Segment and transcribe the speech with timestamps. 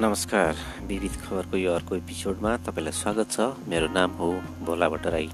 [0.00, 0.56] नमस्कार
[0.88, 4.28] विविध खबरको यो अर्को एपिसोडमा तपाईँलाई स्वागत छ। मेरो नाम हो
[4.64, 5.28] भोला भट्टराई।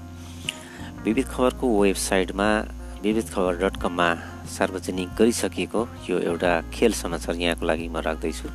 [1.03, 2.47] विविध खबरको वेबसाइटमा
[3.03, 4.07] विविध खबर डट कममा
[4.51, 8.49] सार्वजनिक गरिसकिएको यो एउटा खेल समाचार यहाँको लागि म राख्दैछु।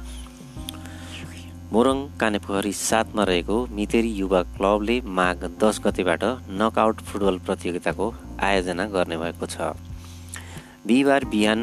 [1.72, 6.24] मोरङ कानेपोखरी सातमा रहेको मितेरी युवा क्लबले माघ दस गतेबाट
[6.60, 8.06] नकआउट फुटबल प्रतियोगिताको
[8.44, 9.72] आयोजना गर्ने भएको छ।
[10.84, 11.60] बिहिबार बिहान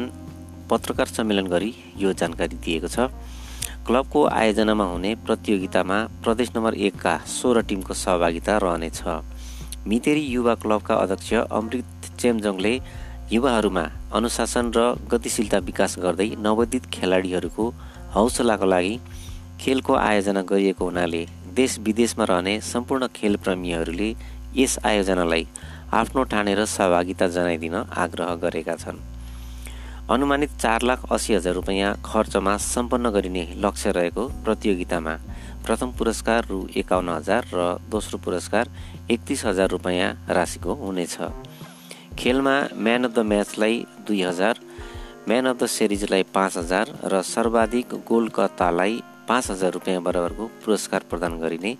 [0.70, 3.06] पत्रकार सम्मेलन गरी यो जानकारी दिएको छ।
[3.86, 9.00] क्लबको आयोजनामा हुने प्रतियोगितामा प्रदेश नम्बर एकका सोह्र टिमको सहभागिता रहनेछ।
[9.90, 12.74] मितेरी युवा क्लबका अध्यक्ष अमृत चेमजङले
[13.32, 17.66] युवाहरूमा अनुशासन र गतिशीलता विकास गर्दै नवोदित खेलाडीहरूको
[18.14, 18.94] हौसलाको लागि
[19.60, 21.26] खेलको आयोजना गरिएको हुनाले
[21.58, 24.10] देश विदेशमा रहने सम्पूर्ण खेलप्रेमीहरूले
[24.62, 25.46] यस आयोजनालाई
[26.02, 27.74] आफ्नो ठानेर सहभागिता जनाइदिन
[28.04, 29.02] आग्रह गरेका छन्।
[30.10, 35.14] अनुमानित चार लाख अस्सी हजार रुपियाँ खर्चमा सम्पन्न गरिने लक्ष्य रहेको प्रतियोगितामा
[35.66, 38.68] प्रथम पुरस्कार रु एकाउन्न हजार र दोस्रो पुरस्कार
[39.10, 41.16] एकतिस हजार रुपियाँ राशिको हुनेछ।
[42.18, 44.58] खेलमा म्यान अफ द म्याचलाई दुई हजार
[45.28, 51.38] म्यान अफ द सिरिजलाई पाँच हजार र सर्वाधिक गोलकर्तालाई पाँच हजार रुपियाँ बराबरको पुरस्कार प्रदान
[51.40, 51.72] गरिने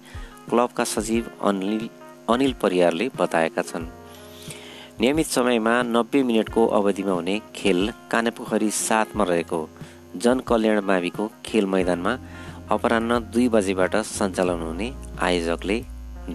[0.48, 1.88] क्लबका सचिव अनिल
[2.30, 3.90] अनिल परियारले बताएका छन्।
[5.02, 7.78] नियमित समयमा नब्बे मिनटको अवधिमा हुने खेल
[8.10, 9.58] कानेपोखरी सातमा रहेको
[10.22, 12.12] जनकल्याण माविको खेल मैदानमा
[12.70, 14.88] अपरान्न दुई बजेबाट सञ्चालन हुने
[15.28, 15.78] आयोजकले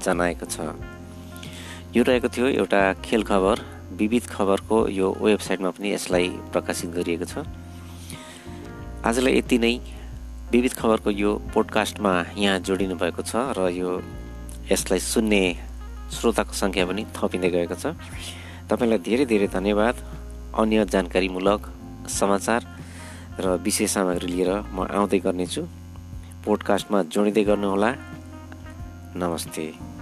[0.05, 0.57] जनाएको छ।
[1.95, 3.61] यो रहेको थियो एउटा खेल खबर
[3.99, 7.47] विविध खबरको यो वेबसाइटमा पनि यसलाई प्रकाशित गरिएको छ।
[9.07, 9.73] आजलाई यति नै।
[10.51, 13.95] विविध खबरको यो पोडकास्टमा यहाँ जोडिनु भएको छ र यो
[14.71, 15.41] यसलाई सुन्ने
[16.17, 17.95] श्रोताको सङ्ख्या पनि थपिँदै गएको छ।
[18.69, 19.95] तपाईँलाई धेरै धेरै धन्यवाद।
[20.59, 21.61] अन्य जानकारीमूलक
[22.19, 22.61] समाचार
[23.39, 25.63] र विशेष सामग्री लिएर म आउँदै गर्नेछु।
[26.45, 27.89] पोडकास्टमा जोडिँदै गर्नुहोला।
[29.15, 29.96] नमस्ते।